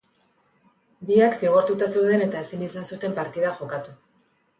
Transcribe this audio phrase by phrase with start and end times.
[1.09, 3.95] Biak zigortuta zeuden eta ezin izan zuten partida jokatu.